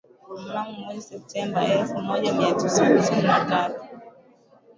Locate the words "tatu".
3.45-3.87